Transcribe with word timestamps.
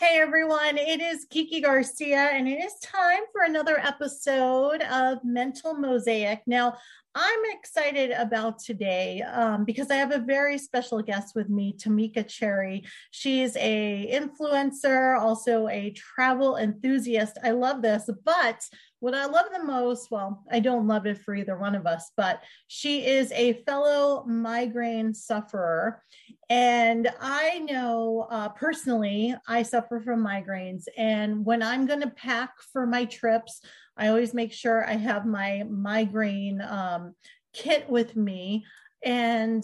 Hey 0.00 0.18
everyone, 0.18 0.76
it 0.76 1.00
is 1.00 1.24
Kiki 1.30 1.60
Garcia, 1.60 2.30
and 2.32 2.48
it 2.48 2.58
is 2.64 2.80
time 2.80 3.20
for 3.30 3.42
another 3.42 3.78
episode 3.78 4.82
of 4.82 5.22
Mental 5.22 5.72
Mosaic. 5.72 6.42
Now, 6.48 6.76
I'm 7.14 7.38
excited 7.52 8.10
about 8.10 8.58
today 8.58 9.22
um, 9.22 9.64
because 9.64 9.92
I 9.92 9.94
have 9.94 10.10
a 10.10 10.18
very 10.18 10.58
special 10.58 11.00
guest 11.00 11.36
with 11.36 11.48
me, 11.48 11.76
Tomeka 11.78 12.26
Cherry. 12.26 12.82
She's 13.12 13.56
a 13.56 14.10
influencer, 14.12 15.16
also 15.16 15.68
a 15.68 15.90
travel 15.92 16.56
enthusiast. 16.56 17.38
I 17.44 17.52
love 17.52 17.80
this, 17.80 18.10
but 18.24 18.68
what 19.04 19.14
I 19.14 19.26
love 19.26 19.44
the 19.52 19.62
most, 19.62 20.10
well, 20.10 20.42
I 20.50 20.60
don't 20.60 20.86
love 20.86 21.04
it 21.04 21.18
for 21.18 21.34
either 21.34 21.58
one 21.58 21.74
of 21.74 21.86
us, 21.86 22.10
but 22.16 22.40
she 22.68 23.04
is 23.04 23.30
a 23.32 23.62
fellow 23.64 24.24
migraine 24.24 25.12
sufferer. 25.12 26.02
And 26.48 27.10
I 27.20 27.58
know 27.58 28.26
uh, 28.30 28.48
personally, 28.48 29.34
I 29.46 29.62
suffer 29.62 30.00
from 30.00 30.24
migraines. 30.24 30.84
And 30.96 31.44
when 31.44 31.62
I'm 31.62 31.84
going 31.84 32.00
to 32.00 32.08
pack 32.08 32.54
for 32.72 32.86
my 32.86 33.04
trips, 33.04 33.60
I 33.94 34.08
always 34.08 34.32
make 34.32 34.54
sure 34.54 34.88
I 34.88 34.94
have 34.94 35.26
my 35.26 35.64
migraine 35.68 36.62
um, 36.62 37.14
kit 37.52 37.90
with 37.90 38.16
me. 38.16 38.64
And 39.04 39.62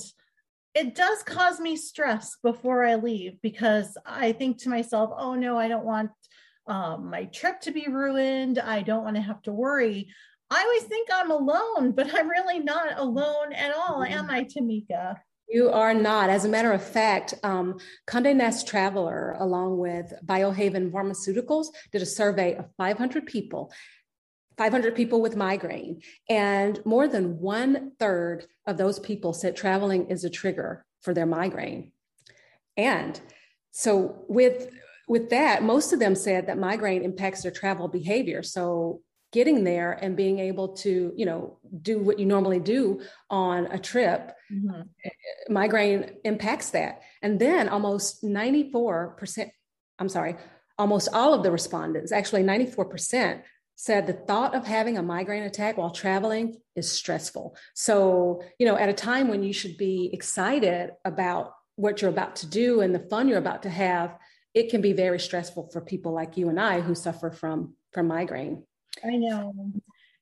it 0.74 0.95
does 0.95 1.22
cause 1.22 1.59
me 1.60 1.76
stress 1.76 2.36
before 2.42 2.84
I 2.84 2.96
leave 2.96 3.40
because 3.40 3.96
I 4.04 4.32
think 4.32 4.59
to 4.59 4.68
myself, 4.68 5.12
oh 5.16 5.34
no, 5.34 5.59
I 5.59 5.68
don't 5.68 5.86
want 5.86 6.10
um, 6.70 7.10
my 7.10 7.24
trip 7.24 7.60
to 7.62 7.73
be 7.73 7.87
ruined. 7.88 8.59
I 8.59 8.83
don't 8.83 9.02
want 9.05 9.16
to 9.16 9.23
have 9.23 9.42
to 9.42 9.52
worry. 9.52 10.09
I 10.51 10.62
always 10.62 10.84
think 10.84 11.09
I'm 11.12 11.30
alone, 11.30 11.93
but 11.93 12.15
I'm 12.15 12.29
really 12.29 12.60
not 12.60 12.98
alone 12.98 13.52
at 13.52 13.74
all, 13.74 14.02
am 14.02 14.30
I, 14.30 14.45
Tomeka? 14.45 15.16
You 15.48 15.70
are 15.70 15.93
not. 15.93 16.30
As 16.30 16.45
a 16.45 16.48
matter 16.48 16.73
of 16.73 16.83
fact, 16.83 17.34
um, 17.43 17.79
Condé 18.09 18.34
Nast 18.37 18.69
Traveler, 18.69 19.37
along 19.41 19.79
with 19.79 20.12
Biohaven 20.24 20.93
Pharmaceuticals, 20.93 21.66
did 21.91 22.02
a 22.02 22.06
survey 22.06 22.55
of 22.55 22.66
500 22.77 23.27
people, 23.27 23.73
500 24.57 24.95
people 24.95 25.21
with 25.21 25.34
migraine, 25.34 26.02
and 26.29 26.80
more 26.87 27.09
than 27.09 27.40
one 27.40 27.93
third 27.99 28.46
of 28.65 28.77
those 28.77 29.01
people 29.01 29.32
said 29.32 29.57
traveling 29.57 30.07
is 30.07 30.23
a 30.23 30.30
trigger 30.30 30.84
for 31.02 31.15
their 31.15 31.27
migraine. 31.27 31.90
And 32.77 33.21
so, 33.73 34.24
with 34.29 34.71
with 35.10 35.30
that, 35.30 35.64
most 35.64 35.92
of 35.92 35.98
them 35.98 36.14
said 36.14 36.46
that 36.46 36.56
migraine 36.56 37.02
impacts 37.02 37.42
their 37.42 37.50
travel 37.50 37.88
behavior. 37.88 38.44
So 38.44 39.00
getting 39.32 39.64
there 39.64 39.90
and 39.90 40.16
being 40.16 40.38
able 40.38 40.68
to, 40.68 41.12
you 41.16 41.26
know, 41.26 41.58
do 41.82 41.98
what 41.98 42.20
you 42.20 42.26
normally 42.26 42.60
do 42.60 43.00
on 43.28 43.66
a 43.72 43.78
trip, 43.80 44.32
mm-hmm. 44.52 44.82
migraine 45.52 46.12
impacts 46.22 46.70
that. 46.70 47.02
And 47.22 47.40
then 47.40 47.68
almost 47.68 48.22
94%, 48.22 49.50
I'm 49.98 50.08
sorry, 50.08 50.36
almost 50.78 51.08
all 51.12 51.34
of 51.34 51.42
the 51.42 51.50
respondents, 51.50 52.12
actually 52.12 52.44
94%, 52.44 53.42
said 53.74 54.06
the 54.06 54.12
thought 54.12 54.54
of 54.54 54.64
having 54.64 54.96
a 54.96 55.02
migraine 55.02 55.42
attack 55.42 55.76
while 55.76 55.90
traveling 55.90 56.60
is 56.76 56.88
stressful. 56.88 57.56
So, 57.74 58.44
you 58.60 58.66
know, 58.66 58.76
at 58.76 58.88
a 58.88 58.92
time 58.92 59.26
when 59.26 59.42
you 59.42 59.52
should 59.52 59.76
be 59.76 60.08
excited 60.12 60.92
about 61.04 61.54
what 61.74 62.00
you're 62.00 62.10
about 62.10 62.36
to 62.36 62.46
do 62.46 62.80
and 62.80 62.94
the 62.94 63.08
fun 63.10 63.26
you're 63.26 63.38
about 63.38 63.64
to 63.64 63.70
have, 63.70 64.16
it 64.54 64.70
can 64.70 64.81
be 64.81 64.93
very 64.93 65.20
stressful 65.20 65.69
for 65.72 65.81
people 65.81 66.12
like 66.12 66.37
you 66.37 66.48
and 66.48 66.59
I 66.59 66.81
who 66.81 66.94
suffer 66.94 67.31
from 67.31 67.75
from 67.93 68.09
migraine. 68.09 68.65
I 69.04 69.16
know. 69.16 69.53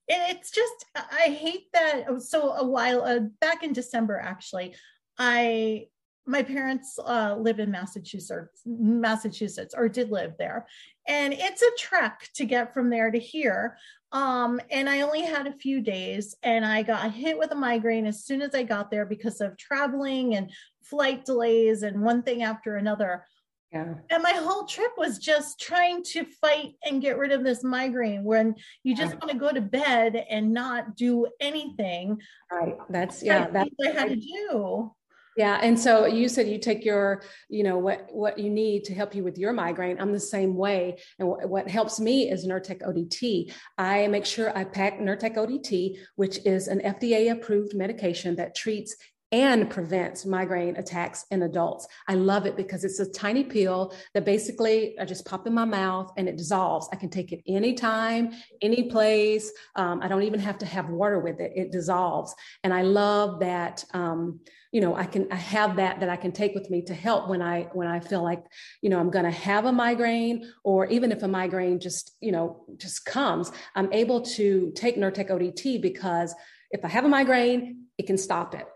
It's 0.06 0.50
just 0.50 0.86
I 0.94 1.30
hate 1.30 1.66
that. 1.72 2.22
So 2.22 2.52
a 2.52 2.66
while 2.66 3.02
uh, 3.02 3.20
back 3.40 3.62
in 3.62 3.72
December, 3.72 4.18
actually, 4.18 4.74
I 5.18 5.86
my 6.26 6.42
parents 6.42 6.98
uh, 6.98 7.36
live 7.38 7.58
in 7.58 7.70
Massachusetts, 7.70 8.60
Massachusetts, 8.66 9.74
or 9.76 9.88
did 9.88 10.10
live 10.10 10.34
there, 10.38 10.66
and 11.06 11.32
it's 11.32 11.62
a 11.62 11.70
trek 11.78 12.28
to 12.34 12.44
get 12.44 12.74
from 12.74 12.90
there 12.90 13.10
to 13.10 13.18
here. 13.18 13.78
Um, 14.12 14.58
and 14.70 14.88
I 14.88 15.02
only 15.02 15.22
had 15.22 15.46
a 15.46 15.52
few 15.52 15.80
days, 15.80 16.34
and 16.42 16.64
I 16.64 16.82
got 16.82 17.12
hit 17.12 17.38
with 17.38 17.52
a 17.52 17.54
migraine 17.54 18.06
as 18.06 18.24
soon 18.24 18.40
as 18.40 18.54
I 18.54 18.62
got 18.62 18.90
there 18.90 19.04
because 19.04 19.40
of 19.40 19.56
traveling 19.56 20.34
and 20.34 20.50
flight 20.82 21.24
delays 21.24 21.82
and 21.82 22.02
one 22.02 22.22
thing 22.22 22.42
after 22.42 22.76
another. 22.76 23.24
Yeah. 23.72 23.94
And 24.08 24.22
my 24.22 24.32
whole 24.32 24.64
trip 24.64 24.92
was 24.96 25.18
just 25.18 25.60
trying 25.60 26.02
to 26.04 26.24
fight 26.40 26.74
and 26.84 27.02
get 27.02 27.18
rid 27.18 27.32
of 27.32 27.44
this 27.44 27.62
migraine 27.62 28.24
when 28.24 28.54
you 28.82 28.96
just 28.96 29.12
yeah. 29.12 29.18
want 29.18 29.30
to 29.32 29.38
go 29.38 29.52
to 29.52 29.60
bed 29.60 30.24
and 30.30 30.54
not 30.54 30.96
do 30.96 31.26
anything. 31.38 32.18
Right. 32.50 32.76
That's 32.88 33.22
yeah, 33.22 33.48
that's 33.50 33.70
what 33.76 33.88
I 33.90 34.00
had 34.00 34.08
to 34.08 34.16
do. 34.16 34.92
Yeah, 35.38 35.60
and 35.62 35.78
so 35.78 36.04
you 36.06 36.28
said 36.28 36.48
you 36.48 36.58
take 36.58 36.84
your, 36.84 37.22
you 37.48 37.62
know, 37.62 37.78
what 37.78 38.08
what 38.10 38.40
you 38.40 38.50
need 38.50 38.82
to 38.86 38.94
help 38.94 39.14
you 39.14 39.22
with 39.22 39.38
your 39.38 39.52
migraine. 39.52 40.00
I'm 40.00 40.12
the 40.12 40.18
same 40.18 40.56
way, 40.56 40.98
and 41.20 41.28
what, 41.28 41.48
what 41.48 41.68
helps 41.68 42.00
me 42.00 42.28
is 42.28 42.44
Nurtec 42.44 42.82
ODT. 42.82 43.52
I 43.78 44.08
make 44.08 44.26
sure 44.26 44.50
I 44.58 44.64
pack 44.64 44.98
Nurtec 44.98 45.36
ODT, 45.36 45.98
which 46.16 46.44
is 46.44 46.66
an 46.66 46.80
FDA 46.80 47.30
approved 47.30 47.76
medication 47.76 48.34
that 48.34 48.56
treats 48.56 48.96
and 49.30 49.68
prevents 49.68 50.24
migraine 50.24 50.76
attacks 50.76 51.26
in 51.30 51.42
adults. 51.42 51.86
I 52.06 52.14
love 52.14 52.46
it 52.46 52.56
because 52.56 52.84
it's 52.84 52.98
a 52.98 53.10
tiny 53.10 53.44
pill 53.44 53.94
that 54.14 54.24
basically 54.24 54.98
I 54.98 55.04
just 55.04 55.26
pop 55.26 55.46
in 55.46 55.52
my 55.52 55.66
mouth 55.66 56.12
and 56.16 56.28
it 56.28 56.36
dissolves. 56.36 56.88
I 56.92 56.96
can 56.96 57.10
take 57.10 57.32
it 57.32 57.42
anytime, 57.46 58.32
any 58.62 58.84
place. 58.84 59.52
Um, 59.76 60.00
I 60.02 60.08
don't 60.08 60.22
even 60.22 60.40
have 60.40 60.58
to 60.58 60.66
have 60.66 60.88
water 60.88 61.18
with 61.18 61.40
it. 61.40 61.52
It 61.54 61.72
dissolves. 61.72 62.34
And 62.64 62.72
I 62.72 62.82
love 62.82 63.40
that. 63.40 63.84
Um, 63.92 64.40
you 64.72 64.82
know, 64.82 64.94
I 64.94 65.04
can 65.04 65.28
I 65.32 65.36
have 65.36 65.76
that 65.76 66.00
that 66.00 66.10
I 66.10 66.16
can 66.16 66.30
take 66.30 66.54
with 66.54 66.68
me 66.68 66.82
to 66.82 66.94
help 66.94 67.28
when 67.28 67.40
I 67.40 67.68
when 67.72 67.88
I 67.88 68.00
feel 68.00 68.22
like, 68.22 68.44
you 68.82 68.90
know, 68.90 68.98
I'm 68.98 69.10
going 69.10 69.24
to 69.24 69.30
have 69.30 69.64
a 69.64 69.72
migraine, 69.72 70.46
or 70.62 70.86
even 70.86 71.10
if 71.10 71.22
a 71.22 71.28
migraine 71.28 71.80
just, 71.80 72.14
you 72.20 72.32
know, 72.32 72.64
just 72.76 73.06
comes, 73.06 73.50
I'm 73.74 73.90
able 73.94 74.20
to 74.22 74.72
take 74.74 74.96
Nurtec 74.96 75.30
ODT 75.30 75.80
because 75.80 76.34
if 76.70 76.84
I 76.84 76.88
have 76.88 77.06
a 77.06 77.08
migraine, 77.08 77.86
it 77.96 78.06
can 78.06 78.18
stop 78.18 78.54
it 78.54 78.66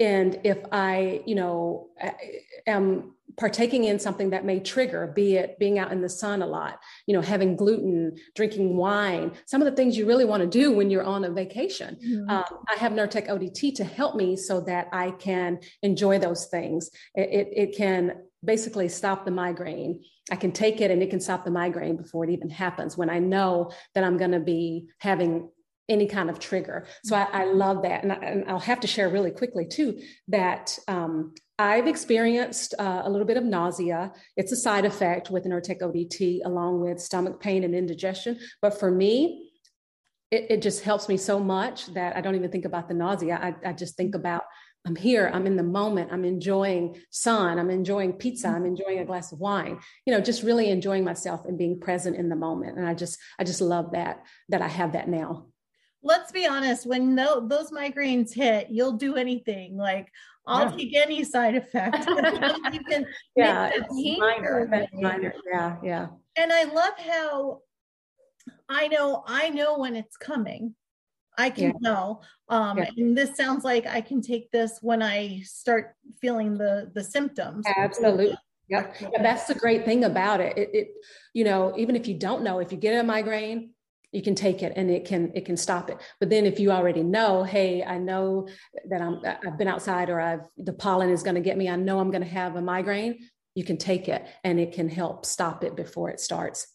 and 0.00 0.40
if 0.44 0.58
i 0.72 1.20
you 1.26 1.34
know 1.34 1.88
am 2.66 3.12
partaking 3.36 3.84
in 3.84 3.98
something 3.98 4.30
that 4.30 4.44
may 4.44 4.58
trigger 4.58 5.06
be 5.14 5.36
it 5.36 5.58
being 5.58 5.78
out 5.78 5.92
in 5.92 6.00
the 6.00 6.08
sun 6.08 6.42
a 6.42 6.46
lot 6.46 6.78
you 7.06 7.14
know 7.14 7.20
having 7.20 7.56
gluten 7.56 8.16
drinking 8.34 8.76
wine 8.76 9.32
some 9.46 9.60
of 9.60 9.66
the 9.66 9.76
things 9.76 9.96
you 9.96 10.06
really 10.06 10.24
want 10.24 10.40
to 10.42 10.48
do 10.48 10.72
when 10.72 10.90
you're 10.90 11.04
on 11.04 11.24
a 11.24 11.30
vacation. 11.30 11.96
Mm-hmm. 11.96 12.30
um, 12.30 12.44
i 12.68 12.74
have 12.74 12.92
nurtec 12.92 13.28
odt 13.28 13.74
to 13.76 13.84
help 13.84 14.16
me 14.16 14.36
so 14.36 14.60
that 14.62 14.88
i 14.92 15.10
can 15.12 15.58
enjoy 15.82 16.18
those 16.18 16.46
things. 16.46 16.90
It, 17.14 17.28
it, 17.30 17.48
it 17.70 17.76
can 17.76 18.22
basically 18.44 18.88
stop 18.88 19.24
the 19.24 19.30
migraine. 19.30 20.04
I 20.30 20.36
can 20.36 20.52
take 20.52 20.80
it 20.80 20.90
and 20.90 21.02
it 21.02 21.10
can 21.10 21.20
stop 21.20 21.44
the 21.44 21.50
migraine 21.50 21.96
before 21.96 22.24
it 22.24 22.30
even 22.30 22.50
happens 22.50 22.96
when 22.96 23.10
i 23.10 23.18
know 23.18 23.70
that 23.94 24.04
i'm 24.04 24.16
going 24.16 24.32
to 24.32 24.40
be 24.40 24.88
having 24.98 25.48
any 25.88 26.06
kind 26.06 26.30
of 26.30 26.38
trigger. 26.38 26.86
So 27.04 27.16
I, 27.16 27.28
I 27.32 27.44
love 27.44 27.82
that. 27.82 28.02
And, 28.02 28.12
I, 28.46 28.52
will 28.52 28.60
have 28.60 28.80
to 28.80 28.86
share 28.86 29.08
really 29.08 29.30
quickly 29.30 29.66
too 29.66 30.00
that 30.28 30.78
um, 30.88 31.34
I've 31.58 31.86
experienced 31.86 32.74
uh, 32.78 33.02
a 33.04 33.10
little 33.10 33.26
bit 33.26 33.36
of 33.36 33.44
nausea. 33.44 34.12
It's 34.36 34.52
a 34.52 34.56
side 34.56 34.84
effect 34.84 35.30
with 35.30 35.44
Nurtec 35.44 35.80
ODT 35.80 36.40
along 36.44 36.80
with 36.80 37.00
stomach 37.00 37.40
pain 37.40 37.64
and 37.64 37.74
indigestion. 37.74 38.38
But 38.60 38.78
for 38.78 38.90
me, 38.90 39.50
it, 40.30 40.46
it, 40.50 40.62
just 40.62 40.82
helps 40.82 41.08
me 41.08 41.16
so 41.16 41.38
much 41.38 41.86
that 41.94 42.16
I 42.16 42.20
don't 42.20 42.34
even 42.34 42.50
think 42.50 42.64
about 42.64 42.88
the 42.88 42.94
nausea. 42.94 43.38
I, 43.40 43.70
I 43.70 43.72
just 43.72 43.96
think 43.96 44.16
about 44.16 44.42
I'm 44.84 44.96
here, 44.96 45.30
I'm 45.32 45.46
in 45.46 45.56
the 45.56 45.64
moment, 45.64 46.12
I'm 46.12 46.24
enjoying 46.24 46.96
sun, 47.10 47.58
I'm 47.58 47.70
enjoying 47.70 48.12
pizza, 48.12 48.48
I'm 48.48 48.66
enjoying 48.66 49.00
a 49.00 49.04
glass 49.04 49.32
of 49.32 49.40
wine, 49.40 49.80
you 50.04 50.12
know, 50.12 50.20
just 50.20 50.44
really 50.44 50.70
enjoying 50.70 51.02
myself 51.02 51.44
and 51.44 51.58
being 51.58 51.80
present 51.80 52.16
in 52.16 52.28
the 52.28 52.36
moment. 52.36 52.78
And 52.78 52.86
I 52.88 52.94
just, 52.94 53.18
I 53.36 53.42
just 53.42 53.60
love 53.60 53.92
that, 53.92 54.22
that 54.48 54.62
I 54.62 54.68
have 54.68 54.92
that 54.92 55.08
now 55.08 55.46
let's 56.06 56.30
be 56.30 56.46
honest, 56.46 56.86
when 56.86 57.16
those 57.16 57.70
migraines 57.70 58.32
hit, 58.32 58.68
you'll 58.70 58.92
do 58.92 59.16
anything. 59.16 59.76
Like 59.76 60.10
I'll 60.46 60.70
yeah. 60.70 60.76
take 60.76 60.94
any 60.94 61.24
side 61.24 61.56
effect. 61.56 61.96
you 62.72 62.80
can 62.88 63.06
yeah, 63.34 63.70
minor, 64.18 64.88
minor. 64.94 65.34
Yeah, 65.52 65.76
yeah. 65.82 66.06
And 66.36 66.52
I 66.52 66.64
love 66.64 66.94
how 66.98 67.60
I 68.68 68.86
know 68.88 69.24
I 69.26 69.50
know 69.50 69.78
when 69.78 69.96
it's 69.96 70.16
coming. 70.16 70.74
I 71.38 71.50
can 71.50 71.74
yeah. 71.82 71.90
tell. 71.90 72.22
Um, 72.48 72.78
yeah. 72.78 72.90
and 72.96 73.18
this 73.18 73.36
sounds 73.36 73.64
like 73.64 73.86
I 73.86 74.00
can 74.00 74.22
take 74.22 74.50
this 74.52 74.78
when 74.80 75.02
I 75.02 75.40
start 75.44 75.94
feeling 76.20 76.56
the 76.56 76.90
the 76.94 77.02
symptoms. 77.02 77.66
Absolutely. 77.76 78.36
Yeah. 78.68 78.92
That's 79.20 79.46
the 79.46 79.54
great 79.54 79.84
thing 79.84 80.04
about 80.04 80.40
it. 80.40 80.56
it. 80.56 80.70
It, 80.72 80.88
you 81.34 81.44
know, 81.44 81.74
even 81.76 81.96
if 81.96 82.06
you 82.06 82.14
don't 82.14 82.42
know, 82.42 82.60
if 82.60 82.70
you 82.70 82.78
get 82.78 82.98
a 82.98 83.02
migraine, 83.02 83.70
you 84.16 84.22
can 84.22 84.34
take 84.34 84.62
it 84.62 84.72
and 84.76 84.90
it 84.90 85.04
can 85.04 85.30
it 85.34 85.44
can 85.44 85.58
stop 85.58 85.90
it. 85.90 85.98
But 86.20 86.30
then 86.30 86.46
if 86.46 86.58
you 86.58 86.70
already 86.72 87.02
know 87.02 87.44
hey 87.44 87.84
i 87.84 87.98
know 87.98 88.48
that 88.88 89.02
i'm 89.02 89.20
i've 89.46 89.58
been 89.58 89.68
outside 89.68 90.08
or 90.08 90.18
i've 90.20 90.46
the 90.56 90.72
pollen 90.72 91.10
is 91.10 91.22
going 91.22 91.34
to 91.34 91.42
get 91.42 91.58
me. 91.58 91.68
I 91.68 91.76
know 91.76 92.00
i'm 92.00 92.10
going 92.10 92.22
to 92.24 92.28
have 92.28 92.56
a 92.56 92.62
migraine. 92.62 93.18
You 93.54 93.64
can 93.64 93.76
take 93.76 94.08
it 94.08 94.26
and 94.42 94.58
it 94.58 94.72
can 94.72 94.88
help 94.88 95.26
stop 95.26 95.62
it 95.64 95.76
before 95.76 96.08
it 96.10 96.20
starts 96.20 96.66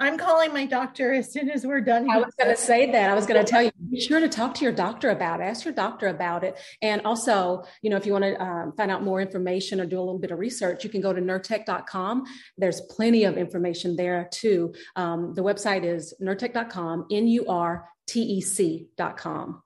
I'm 0.00 0.16
calling 0.16 0.54
my 0.54 0.64
doctor 0.64 1.12
as 1.12 1.30
soon 1.30 1.50
as 1.50 1.66
we're 1.66 1.82
done. 1.82 2.06
Here. 2.06 2.16
I 2.16 2.18
was 2.18 2.34
going 2.34 2.48
to 2.48 2.60
say 2.60 2.90
that. 2.90 3.10
I 3.10 3.14
was 3.14 3.26
going 3.26 3.44
to 3.44 3.48
tell 3.48 3.62
you, 3.62 3.70
be 3.90 4.00
sure 4.00 4.18
to 4.18 4.28
talk 4.28 4.54
to 4.54 4.64
your 4.64 4.72
doctor 4.72 5.10
about 5.10 5.40
it. 5.40 5.44
Ask 5.44 5.66
your 5.66 5.74
doctor 5.74 6.08
about 6.08 6.42
it. 6.42 6.58
And 6.80 7.02
also, 7.04 7.64
you 7.82 7.90
know, 7.90 7.98
if 7.98 8.06
you 8.06 8.12
want 8.12 8.24
to 8.24 8.42
um, 8.42 8.72
find 8.78 8.90
out 8.90 9.02
more 9.02 9.20
information 9.20 9.78
or 9.78 9.84
do 9.84 9.98
a 9.98 10.00
little 10.00 10.18
bit 10.18 10.30
of 10.30 10.38
research, 10.38 10.84
you 10.84 10.90
can 10.90 11.02
go 11.02 11.12
to 11.12 11.20
nurtec.com. 11.20 12.24
There's 12.56 12.80
plenty 12.80 13.24
of 13.24 13.36
information 13.36 13.94
there 13.94 14.26
too. 14.32 14.72
Um, 14.96 15.34
the 15.34 15.42
website 15.42 15.84
is 15.84 16.14
nurtec.com, 16.20 17.06
N 17.10 17.28
U 17.28 17.46
R 17.46 17.86
T 18.06 18.22
E 18.22 18.40
C.com. 18.40 19.62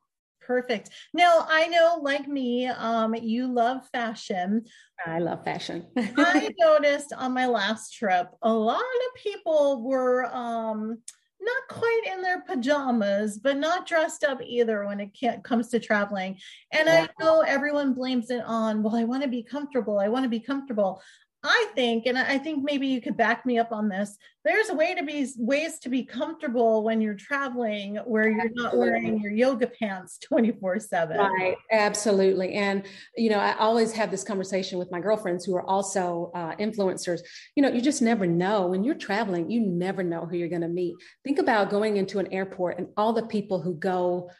Perfect. 0.46 0.90
Now, 1.12 1.46
I 1.48 1.66
know, 1.68 2.00
like 2.02 2.28
me, 2.28 2.66
um, 2.66 3.14
you 3.14 3.46
love 3.46 3.88
fashion. 3.92 4.64
I 5.06 5.18
love 5.18 5.44
fashion. 5.44 5.86
I 5.96 6.50
noticed 6.58 7.12
on 7.16 7.32
my 7.32 7.46
last 7.46 7.94
trip, 7.94 8.28
a 8.42 8.52
lot 8.52 8.80
of 8.80 9.22
people 9.22 9.82
were 9.82 10.26
um, 10.34 10.98
not 11.40 11.68
quite 11.68 12.02
in 12.12 12.22
their 12.22 12.42
pajamas, 12.42 13.38
but 13.38 13.56
not 13.56 13.86
dressed 13.86 14.24
up 14.24 14.40
either 14.42 14.86
when 14.86 15.00
it 15.00 15.42
comes 15.42 15.68
to 15.70 15.80
traveling. 15.80 16.38
And 16.72 16.88
wow. 16.88 17.06
I 17.08 17.24
know 17.24 17.40
everyone 17.40 17.94
blames 17.94 18.30
it 18.30 18.42
on, 18.44 18.82
well, 18.82 18.96
I 18.96 19.04
want 19.04 19.22
to 19.22 19.28
be 19.28 19.42
comfortable. 19.42 19.98
I 19.98 20.08
want 20.08 20.24
to 20.24 20.30
be 20.30 20.40
comfortable. 20.40 21.02
I 21.46 21.66
think, 21.74 22.06
and 22.06 22.16
I 22.16 22.38
think 22.38 22.64
maybe 22.64 22.86
you 22.86 23.02
could 23.02 23.18
back 23.18 23.44
me 23.44 23.58
up 23.58 23.70
on 23.70 23.90
this. 23.90 24.16
There's 24.46 24.70
a 24.70 24.74
way 24.74 24.94
to 24.94 25.02
be 25.02 25.28
ways 25.36 25.78
to 25.80 25.90
be 25.90 26.02
comfortable 26.02 26.82
when 26.82 27.02
you're 27.02 27.14
traveling 27.14 27.96
where 28.06 28.28
you're 28.28 28.46
absolutely. 28.46 28.62
not 28.62 28.76
wearing 28.78 29.20
your 29.20 29.30
yoga 29.30 29.66
pants 29.66 30.18
24 30.18 30.80
7. 30.80 31.18
Right, 31.18 31.56
absolutely. 31.70 32.54
And, 32.54 32.84
you 33.16 33.28
know, 33.28 33.38
I 33.38 33.54
always 33.58 33.92
have 33.92 34.10
this 34.10 34.24
conversation 34.24 34.78
with 34.78 34.90
my 34.90 35.00
girlfriends 35.00 35.44
who 35.44 35.54
are 35.54 35.68
also 35.68 36.30
uh, 36.34 36.56
influencers. 36.56 37.20
You 37.56 37.62
know, 37.62 37.68
you 37.68 37.82
just 37.82 38.00
never 38.00 38.26
know 38.26 38.66
when 38.68 38.82
you're 38.82 38.94
traveling, 38.94 39.50
you 39.50 39.60
never 39.60 40.02
know 40.02 40.24
who 40.24 40.38
you're 40.38 40.48
going 40.48 40.62
to 40.62 40.68
meet. 40.68 40.94
Think 41.24 41.38
about 41.38 41.68
going 41.68 41.98
into 41.98 42.20
an 42.20 42.32
airport 42.32 42.78
and 42.78 42.88
all 42.96 43.12
the 43.12 43.26
people 43.26 43.60
who 43.60 43.74
go 43.74 44.30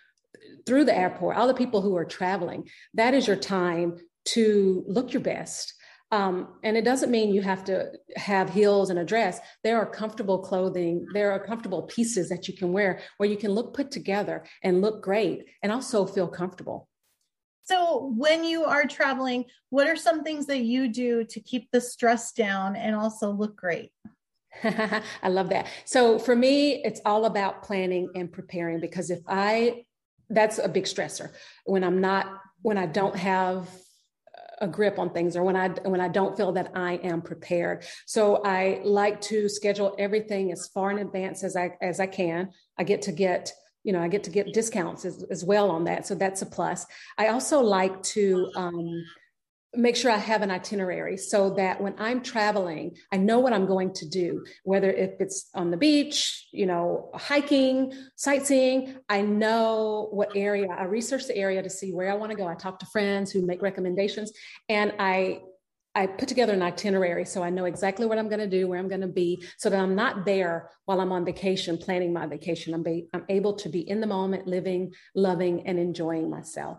through 0.65 0.85
the 0.85 0.97
airport, 0.97 1.37
all 1.37 1.49
the 1.49 1.55
people 1.55 1.83
who 1.83 1.97
are 1.97 2.07
traveling. 2.07 2.67
That 2.95 3.13
is 3.13 3.27
your 3.27 3.37
time 3.37 3.99
to 4.29 4.85
look 4.87 5.13
your 5.13 5.21
best 5.21 5.75
um, 6.15 6.47
and 6.63 6.77
it 6.77 6.85
doesn't 6.85 7.11
mean 7.11 7.35
you 7.35 7.43
have 7.43 7.65
to 7.65 7.91
have 8.15 8.49
heels 8.49 8.91
and 8.91 9.01
a 9.01 9.05
dress. 9.05 9.41
There 9.65 9.79
are 9.79 9.87
comfortable 9.87 10.39
clothing, 10.39 11.07
there 11.13 11.33
are 11.33 11.45
comfortable 11.45 11.83
pieces 11.83 12.29
that 12.29 12.47
you 12.47 12.55
can 12.55 12.73
wear 12.73 13.01
where 13.17 13.29
you 13.29 13.37
can 13.37 13.51
look 13.51 13.75
put 13.75 13.91
together 13.91 14.45
and 14.63 14.81
look 14.81 15.03
great 15.03 15.47
and 15.65 15.73
also 15.73 16.07
feel 16.07 16.29
comfortable. 16.29 16.89
So, 17.65 18.13
when 18.17 18.45
you 18.45 18.65
are 18.65 18.87
traveling, 18.87 19.47
what 19.71 19.89
are 19.89 19.97
some 19.97 20.23
things 20.23 20.47
that 20.47 20.61
you 20.61 20.87
do 20.87 21.25
to 21.25 21.41
keep 21.41 21.69
the 21.73 21.81
stress 21.81 22.31
down 22.31 22.77
and 22.77 22.95
also 22.95 23.33
look 23.33 23.57
great? 23.57 23.91
I 24.63 25.29
love 25.29 25.49
that. 25.49 25.67
So, 25.85 26.21
for 26.21 26.37
me, 26.37 26.85
it's 26.85 27.01
all 27.05 27.25
about 27.25 27.65
planning 27.65 28.09
and 28.15 28.31
preparing 28.31 28.79
because 28.79 29.11
if 29.11 29.21
I, 29.27 29.85
that's 30.31 30.59
a 30.59 30.69
big 30.69 30.85
stressor 30.85 31.33
when 31.65 31.83
I'm 31.83 32.01
not, 32.01 32.27
when 32.63 32.79
I 32.79 32.87
don't 32.87 33.17
have 33.17 33.69
a 34.65 34.69
grip 34.69 34.99
on 34.99 35.11
things 35.11 35.37
or 35.37 35.45
when 35.45 35.57
I 35.57 35.69
when 35.69 36.01
I 36.01 36.09
don't 36.09 36.37
feel 36.37 36.53
that 36.53 36.73
I 36.75 36.95
am 36.95 37.23
prepared. 37.23 37.85
So 38.07 38.43
I 38.45 38.81
like 38.83 39.21
to 39.23 39.49
schedule 39.49 39.95
everything 39.99 40.51
as 40.51 40.67
far 40.69 40.91
in 40.91 40.99
advance 40.99 41.45
as 41.45 41.55
I 41.55 41.77
as 41.81 42.01
I 42.01 42.07
can. 42.07 42.51
I 42.79 42.85
get 42.85 43.03
to 43.03 43.13
get 43.13 43.53
you 43.85 43.93
know 43.93 44.01
I 44.01 44.09
get 44.09 44.25
to 44.25 44.31
get 44.31 44.53
discounts 44.53 45.05
as, 45.05 45.25
as 45.31 45.45
well 45.45 45.71
on 45.71 45.85
that. 45.85 46.07
So 46.07 46.15
that's 46.15 46.43
a 46.43 46.47
plus. 46.47 46.87
I 47.19 47.29
also 47.29 47.61
like 47.61 48.03
to 48.15 48.51
um, 48.57 49.05
make 49.77 49.97
sure 49.97 50.11
I 50.11 50.19
have 50.19 50.43
an 50.43 50.51
itinerary 50.51 51.17
so 51.17 51.51
that 51.55 51.81
when 51.81 51.95
I'm 51.99 52.23
traveling, 52.23 52.97
I 53.13 53.17
know 53.17 53.39
what 53.39 53.53
I'm 53.53 53.67
going 53.67 53.93
to 53.95 54.09
do, 54.09 54.45
whether 54.63 54.91
if 54.91 55.21
it's 55.21 55.51
on 55.55 55.71
the 55.71 55.77
beach, 55.77 56.49
you 56.53 56.67
know, 56.67 57.11
hiking, 57.15 57.93
sightseeing, 58.17 58.97
I 59.09 59.23
know 59.23 60.09
what 60.11 60.37
area, 60.37 60.69
I 60.69 60.85
research 60.85 61.27
the 61.27 61.37
area 61.37 61.63
to 61.63 61.71
see 61.71 61.93
where 61.93 62.11
I 62.11 62.15
want 62.15 62.31
to 62.31 62.37
go. 62.37 62.47
I 62.47 62.55
talk 62.55 62.79
to 62.81 62.87
friends 62.87 63.31
who 63.31 63.47
make 63.47 63.63
recommendations 63.63 64.33
and 64.69 64.93
I 64.99 65.41
I 65.97 66.09
put 66.09 66.29
together 66.29 66.53
an 66.53 66.63
itinerary 66.63 67.25
so 67.25 67.45
I 67.45 67.51
know 67.51 67.67
exactly 67.67 68.05
what 68.05 68.19
I'm 68.19 68.29
going 68.29 68.41
to 68.41 68.49
do, 68.49 68.67
where 68.67 68.81
I'm 68.81 68.89
going 68.89 69.03
to 69.03 69.07
be, 69.07 69.45
so 69.59 69.71
that 69.71 69.79
I'm 69.79 69.95
not 69.95 70.25
there 70.25 70.71
while 70.87 71.01
I'm 71.01 71.13
on 71.13 71.25
vacation 71.25 71.79
planning 71.79 72.13
my 72.13 72.27
vacation. 72.27 72.75
I'm, 72.75 72.83
be, 72.83 73.07
I'm 73.15 73.25
able 73.29 73.53
to 73.55 73.69
be 73.69 73.89
in 73.89 74.01
the 74.01 74.07
moment, 74.09 74.49
living, 74.49 74.93
loving, 75.15 75.69
and 75.69 75.79
enjoying 75.79 76.29
myself 76.29 76.79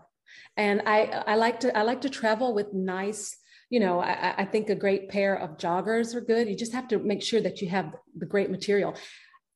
and 0.56 0.82
I 0.86 1.22
I 1.26 1.34
like 1.36 1.60
to 1.60 1.76
I 1.76 1.82
like 1.82 2.00
to 2.02 2.10
travel 2.10 2.54
with 2.54 2.72
nice 2.72 3.36
you 3.70 3.80
know 3.80 4.00
I, 4.00 4.34
I 4.38 4.44
think 4.44 4.70
a 4.70 4.74
great 4.74 5.08
pair 5.08 5.34
of 5.34 5.58
joggers 5.58 6.14
are 6.14 6.20
good. 6.20 6.48
You 6.48 6.56
just 6.56 6.72
have 6.72 6.88
to 6.88 6.98
make 6.98 7.22
sure 7.22 7.40
that 7.40 7.60
you 7.60 7.68
have 7.68 7.94
the 8.16 8.26
great 8.26 8.50
material. 8.50 8.94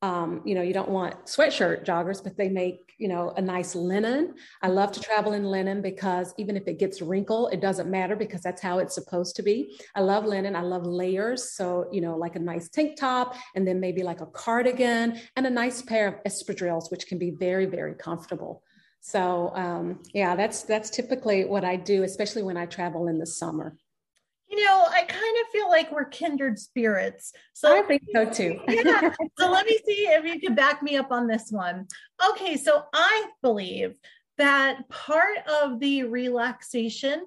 Um, 0.02 0.40
you 0.46 0.54
know, 0.54 0.62
you 0.62 0.72
don't 0.72 0.88
want 0.88 1.26
sweatshirt 1.26 1.84
joggers, 1.84 2.24
but 2.24 2.34
they 2.38 2.48
make, 2.48 2.94
you 2.96 3.06
know, 3.06 3.34
a 3.36 3.42
nice 3.42 3.74
linen. 3.74 4.34
I 4.62 4.68
love 4.68 4.92
to 4.92 5.00
travel 5.00 5.34
in 5.34 5.44
linen 5.44 5.82
because 5.82 6.32
even 6.38 6.56
if 6.56 6.66
it 6.66 6.78
gets 6.78 7.02
wrinkled, 7.02 7.52
it 7.52 7.60
doesn't 7.60 7.90
matter 7.90 8.16
because 8.16 8.40
that's 8.40 8.62
how 8.62 8.78
it's 8.78 8.94
supposed 8.94 9.36
to 9.36 9.42
be. 9.42 9.78
I 9.94 10.00
love 10.00 10.24
linen. 10.24 10.56
I 10.56 10.62
love 10.62 10.86
layers. 10.86 11.52
So, 11.52 11.86
you 11.92 12.00
know, 12.00 12.16
like 12.16 12.34
a 12.34 12.38
nice 12.38 12.70
tank 12.70 12.96
top 12.98 13.36
and 13.54 13.68
then 13.68 13.78
maybe 13.78 14.02
like 14.02 14.22
a 14.22 14.26
cardigan 14.26 15.20
and 15.36 15.46
a 15.46 15.50
nice 15.50 15.82
pair 15.82 16.08
of 16.08 16.14
espadrilles, 16.24 16.90
which 16.90 17.06
can 17.06 17.18
be 17.18 17.32
very, 17.32 17.66
very 17.66 17.94
comfortable. 17.94 18.62
So 19.00 19.52
um, 19.54 20.00
yeah, 20.12 20.36
that's 20.36 20.62
that's 20.62 20.90
typically 20.90 21.44
what 21.44 21.64
I 21.64 21.76
do, 21.76 22.02
especially 22.02 22.42
when 22.42 22.56
I 22.56 22.66
travel 22.66 23.08
in 23.08 23.18
the 23.18 23.26
summer. 23.26 23.76
You 24.48 24.64
know, 24.64 24.84
I 24.90 25.04
kind 25.04 25.36
of 25.40 25.52
feel 25.52 25.68
like 25.68 25.92
we're 25.92 26.06
kindred 26.06 26.58
spirits. 26.58 27.32
So 27.54 27.76
I 27.76 27.82
think 27.82 28.02
so 28.12 28.28
too. 28.28 28.60
yeah. 28.68 29.14
So 29.38 29.50
let 29.50 29.64
me 29.64 29.78
see 29.86 30.08
if 30.08 30.24
you 30.24 30.40
can 30.40 30.54
back 30.54 30.82
me 30.82 30.96
up 30.96 31.12
on 31.12 31.28
this 31.28 31.50
one. 31.50 31.86
Okay, 32.30 32.56
so 32.56 32.84
I 32.92 33.26
believe 33.42 33.94
that 34.38 34.88
part 34.88 35.38
of 35.62 35.78
the 35.78 36.02
relaxation 36.04 37.24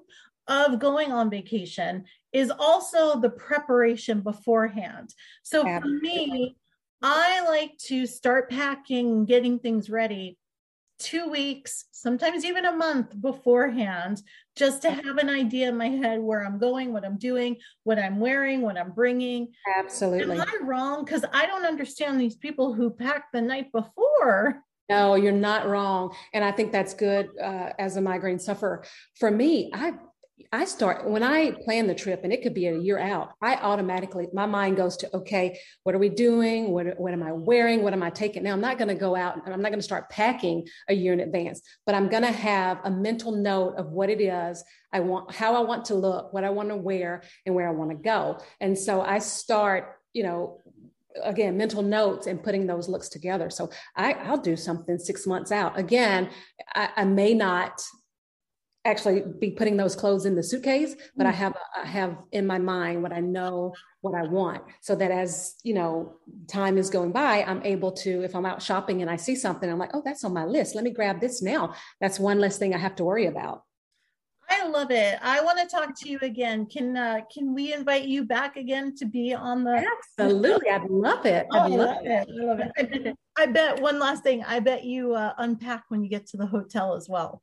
of 0.48 0.78
going 0.78 1.12
on 1.12 1.30
vacation 1.30 2.04
is 2.32 2.50
also 2.50 3.18
the 3.18 3.30
preparation 3.30 4.20
beforehand. 4.20 5.14
So 5.42 5.62
for 5.62 5.88
me, 5.88 6.56
I 7.00 7.42
like 7.46 7.78
to 7.86 8.06
start 8.06 8.50
packing, 8.50 9.24
getting 9.24 9.58
things 9.58 9.88
ready 9.88 10.36
two 11.04 11.28
weeks, 11.28 11.84
sometimes 11.92 12.44
even 12.46 12.64
a 12.64 12.72
month 12.72 13.20
beforehand, 13.20 14.22
just 14.56 14.80
to 14.82 14.90
have 14.90 15.18
an 15.18 15.28
idea 15.28 15.68
in 15.68 15.76
my 15.76 15.88
head 15.88 16.18
where 16.18 16.44
I'm 16.44 16.58
going, 16.58 16.92
what 16.92 17.04
I'm 17.04 17.18
doing, 17.18 17.58
what 17.82 17.98
I'm 17.98 18.18
wearing, 18.18 18.62
what 18.62 18.78
I'm 18.78 18.92
bringing. 18.92 19.48
Absolutely. 19.78 20.40
Am 20.40 20.40
I 20.40 20.64
wrong? 20.64 21.04
Because 21.04 21.24
I 21.32 21.44
don't 21.44 21.66
understand 21.66 22.18
these 22.18 22.36
people 22.36 22.72
who 22.72 22.88
pack 22.88 23.26
the 23.32 23.42
night 23.42 23.70
before. 23.70 24.62
No, 24.88 25.14
you're 25.14 25.32
not 25.32 25.66
wrong. 25.66 26.14
And 26.32 26.42
I 26.42 26.52
think 26.52 26.72
that's 26.72 26.94
good 26.94 27.28
uh, 27.42 27.70
as 27.78 27.96
a 27.96 28.00
migraine 28.00 28.38
sufferer. 28.38 28.84
For 29.18 29.30
me, 29.30 29.70
I 29.74 29.94
I 30.52 30.64
start 30.64 31.08
when 31.08 31.22
I 31.22 31.52
plan 31.64 31.86
the 31.86 31.94
trip, 31.94 32.22
and 32.24 32.32
it 32.32 32.42
could 32.42 32.54
be 32.54 32.66
a 32.66 32.76
year 32.76 32.98
out. 32.98 33.32
I 33.40 33.56
automatically, 33.56 34.28
my 34.32 34.46
mind 34.46 34.76
goes 34.76 34.96
to, 34.98 35.16
okay, 35.16 35.58
what 35.84 35.94
are 35.94 35.98
we 35.98 36.08
doing? 36.08 36.70
What, 36.70 36.98
what 36.98 37.12
am 37.12 37.22
I 37.22 37.32
wearing? 37.32 37.82
What 37.82 37.92
am 37.92 38.02
I 38.02 38.10
taking? 38.10 38.42
Now, 38.42 38.52
I'm 38.52 38.60
not 38.60 38.78
going 38.78 38.88
to 38.88 38.94
go 38.94 39.14
out 39.14 39.36
and 39.44 39.54
I'm 39.54 39.62
not 39.62 39.70
going 39.70 39.80
to 39.80 39.84
start 39.84 40.10
packing 40.10 40.66
a 40.88 40.94
year 40.94 41.12
in 41.12 41.20
advance, 41.20 41.62
but 41.86 41.94
I'm 41.94 42.08
going 42.08 42.22
to 42.22 42.32
have 42.32 42.78
a 42.84 42.90
mental 42.90 43.32
note 43.32 43.74
of 43.76 43.90
what 43.90 44.10
it 44.10 44.20
is 44.20 44.62
I 44.92 45.00
want, 45.00 45.32
how 45.32 45.54
I 45.54 45.60
want 45.60 45.86
to 45.86 45.94
look, 45.94 46.32
what 46.32 46.44
I 46.44 46.50
want 46.50 46.68
to 46.68 46.76
wear, 46.76 47.22
and 47.46 47.54
where 47.54 47.68
I 47.68 47.72
want 47.72 47.90
to 47.90 47.96
go. 47.96 48.40
And 48.60 48.76
so 48.78 49.02
I 49.02 49.20
start, 49.20 49.96
you 50.12 50.24
know, 50.24 50.60
again 51.22 51.56
mental 51.56 51.82
notes 51.82 52.26
and 52.26 52.42
putting 52.42 52.66
those 52.66 52.88
looks 52.88 53.08
together 53.08 53.48
so 53.48 53.70
I, 53.94 54.30
will 54.30 54.38
do 54.38 54.56
something 54.56 54.98
six 54.98 55.28
months 55.28 55.52
out 55.52 55.78
again 55.78 56.28
I, 56.74 56.88
I, 56.96 57.04
may 57.04 57.34
not 57.34 57.80
actually 58.84 59.22
be 59.40 59.50
putting 59.50 59.76
those 59.76 59.96
clothes 59.96 60.26
in 60.26 60.34
the 60.34 60.42
suitcase 60.42 60.94
but 61.16 61.26
i 61.26 61.32
mm. 61.32 61.34
have 61.34 61.56
i 61.82 61.86
have 61.86 62.16
in 62.32 62.46
my 62.46 62.58
mind 62.58 63.02
what 63.02 63.12
i 63.12 63.20
know 63.20 63.72
what 64.02 64.14
i 64.14 64.22
want 64.22 64.62
so 64.80 64.94
that 64.94 65.10
as 65.10 65.56
you 65.62 65.74
know 65.74 66.14
time 66.48 66.76
is 66.76 66.90
going 66.90 67.10
by 67.10 67.42
i'm 67.44 67.62
able 67.64 67.90
to 67.90 68.22
if 68.22 68.34
i'm 68.34 68.46
out 68.46 68.60
shopping 68.60 69.00
and 69.02 69.10
i 69.10 69.16
see 69.16 69.34
something 69.34 69.70
i'm 69.70 69.78
like 69.78 69.90
oh 69.94 70.02
that's 70.04 70.24
on 70.24 70.32
my 70.32 70.44
list 70.44 70.74
let 70.74 70.84
me 70.84 70.90
grab 70.90 71.20
this 71.20 71.42
now 71.42 71.74
that's 72.00 72.18
one 72.18 72.38
less 72.38 72.58
thing 72.58 72.74
i 72.74 72.78
have 72.78 72.94
to 72.94 73.04
worry 73.04 73.26
about 73.26 73.62
I 74.46 74.66
love 74.68 74.90
it. 74.90 75.18
I 75.22 75.40
want 75.42 75.58
to 75.58 75.66
talk 75.66 75.98
to 76.00 76.08
you 76.08 76.18
again. 76.20 76.66
Can 76.66 76.96
uh, 76.98 77.20
can 77.32 77.54
we 77.54 77.72
invite 77.72 78.04
you 78.04 78.24
back 78.24 78.56
again 78.56 78.94
to 78.96 79.06
be 79.06 79.32
on 79.32 79.64
the? 79.64 79.84
Absolutely, 80.18 80.70
I'd 80.70 80.88
love 80.90 81.24
it. 81.24 81.46
Oh, 81.50 81.66
love, 81.66 81.70
love 81.70 81.96
it. 82.02 82.10
it. 82.10 82.28
I 82.28 82.44
love 82.44 82.60
it. 82.60 83.16
I 83.38 83.46
bet 83.46 83.80
one 83.80 83.98
last 83.98 84.22
thing. 84.22 84.44
I 84.44 84.60
bet 84.60 84.84
you 84.84 85.14
uh, 85.14 85.32
unpack 85.38 85.84
when 85.88 86.04
you 86.04 86.10
get 86.10 86.26
to 86.28 86.36
the 86.36 86.46
hotel 86.46 86.94
as 86.94 87.08
well. 87.08 87.42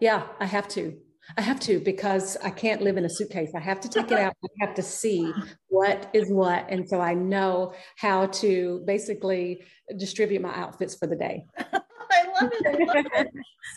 Yeah, 0.00 0.26
I 0.38 0.46
have 0.46 0.68
to. 0.68 0.96
I 1.36 1.42
have 1.42 1.60
to 1.60 1.78
because 1.78 2.36
I 2.42 2.50
can't 2.50 2.80
live 2.80 2.96
in 2.96 3.04
a 3.04 3.10
suitcase. 3.10 3.50
I 3.54 3.60
have 3.60 3.80
to 3.80 3.88
take 3.88 4.10
it 4.10 4.18
out. 4.18 4.34
I 4.42 4.66
have 4.66 4.74
to 4.76 4.82
see 4.82 5.30
what 5.68 6.08
is 6.14 6.30
what. 6.30 6.66
And 6.70 6.88
so 6.88 7.00
I 7.00 7.14
know 7.14 7.74
how 7.96 8.26
to 8.26 8.82
basically 8.86 9.62
distribute 9.98 10.40
my 10.40 10.54
outfits 10.54 10.94
for 10.94 11.06
the 11.06 11.16
day. 11.16 11.44
I 12.10 12.24
love 12.40 12.50
it. 12.52 13.28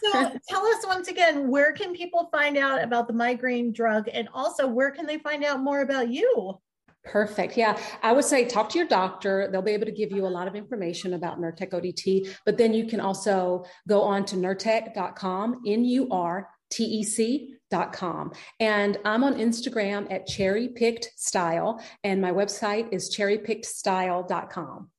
So 0.04 0.12
tell 0.48 0.66
us 0.66 0.86
once 0.88 1.10
again, 1.10 1.50
where 1.50 1.74
can 1.74 1.94
people 1.94 2.30
find 2.32 2.58
out 2.58 2.82
about 2.82 3.08
the 3.08 3.14
migraine 3.14 3.74
drug? 3.74 4.08
And 4.14 4.30
also, 4.34 4.68
where 4.68 4.92
can 4.92 5.06
they 5.06 5.18
find 5.18 5.44
out 5.44 5.62
more 5.62 5.82
about 5.82 6.10
you? 6.10 6.58
Perfect. 7.04 7.58
Yeah. 7.58 7.80
I 8.04 8.12
would 8.12 8.26
say 8.26 8.46
talk 8.46 8.70
to 8.70 8.78
your 8.78 8.88
doctor. 8.88 9.50
They'll 9.52 9.62
be 9.62 9.72
able 9.72 9.88
to 9.88 9.92
give 9.92 10.12
you 10.12 10.28
a 10.28 10.30
lot 10.30 10.48
of 10.48 10.56
information 10.56 11.16
about 11.16 11.40
Nurtec 11.40 11.72
ODT, 11.72 12.36
but 12.46 12.58
then 12.58 12.74
you 12.74 12.86
can 12.86 13.00
also 13.00 13.66
go 13.88 14.02
on 14.04 14.24
to 14.26 14.36
nurtec.com, 14.36 15.62
N 15.66 15.84
U 15.84 16.08
R 16.12 16.48
T 16.70 16.84
E 16.84 17.04
C.com. 17.04 18.32
And 18.60 18.98
I'm 19.04 19.24
on 19.24 19.36
Instagram 19.36 20.12
at 20.12 20.28
cherry 20.28 20.70
picked 20.70 21.12
style, 21.16 21.84
and 22.04 22.22
my 22.22 22.32
website 22.32 22.94
is 22.94 23.16
cherrypickedstyle.com. 23.16 24.90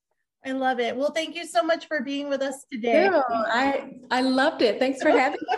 I 0.44 0.50
love 0.50 0.80
it. 0.80 0.96
Well, 0.96 1.12
thank 1.12 1.36
you 1.36 1.46
so 1.46 1.62
much 1.62 1.86
for 1.86 2.02
being 2.02 2.28
with 2.28 2.42
us 2.42 2.64
today. 2.70 3.04
Yeah, 3.04 3.22
I, 3.30 3.92
I 4.10 4.22
loved 4.22 4.62
it. 4.62 4.80
Thanks 4.80 5.00
for 5.00 5.10
having 5.10 5.38
me. 5.48 5.56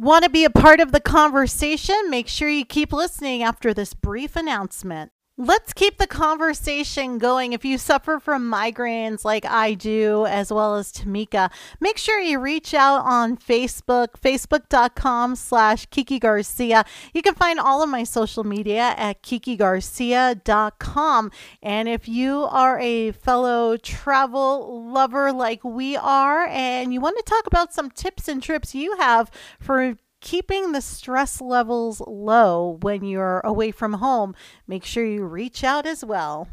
Want 0.00 0.22
to 0.22 0.30
be 0.30 0.44
a 0.44 0.50
part 0.50 0.78
of 0.78 0.92
the 0.92 1.00
conversation? 1.00 2.08
Make 2.08 2.28
sure 2.28 2.48
you 2.48 2.64
keep 2.64 2.92
listening 2.92 3.42
after 3.42 3.74
this 3.74 3.94
brief 3.94 4.36
announcement. 4.36 5.10
Let's 5.40 5.72
keep 5.72 5.98
the 5.98 6.08
conversation 6.08 7.18
going. 7.18 7.52
If 7.52 7.64
you 7.64 7.78
suffer 7.78 8.18
from 8.18 8.50
migraines 8.50 9.24
like 9.24 9.44
I 9.44 9.74
do, 9.74 10.26
as 10.26 10.52
well 10.52 10.74
as 10.74 10.90
Tomeka, 10.90 11.52
make 11.78 11.96
sure 11.96 12.18
you 12.18 12.40
reach 12.40 12.74
out 12.74 13.04
on 13.04 13.36
Facebook, 13.36 14.14
facebook.com 14.20 15.36
slash 15.36 15.86
Kiki 15.86 16.18
Garcia. 16.18 16.84
You 17.14 17.22
can 17.22 17.36
find 17.36 17.60
all 17.60 17.84
of 17.84 17.88
my 17.88 18.02
social 18.02 18.42
media 18.42 18.94
at 18.96 19.22
kikigarcia.com. 19.22 21.30
And 21.62 21.88
if 21.88 22.08
you 22.08 22.42
are 22.42 22.80
a 22.80 23.12
fellow 23.12 23.76
travel 23.76 24.90
lover 24.90 25.32
like 25.32 25.62
we 25.62 25.96
are, 25.96 26.48
and 26.48 26.92
you 26.92 27.00
want 27.00 27.16
to 27.16 27.22
talk 27.22 27.46
about 27.46 27.72
some 27.72 27.92
tips 27.92 28.26
and 28.26 28.42
trips 28.42 28.74
you 28.74 28.96
have 28.96 29.30
for 29.60 29.94
keeping 30.20 30.72
the 30.72 30.80
stress 30.80 31.40
levels 31.40 32.00
low 32.06 32.78
when 32.82 33.04
you're 33.04 33.40
away 33.40 33.70
from 33.70 33.94
home, 33.94 34.34
make 34.66 34.84
sure 34.84 35.04
you 35.04 35.24
reach 35.24 35.64
out 35.64 35.86
as 35.86 36.04
well. 36.04 36.48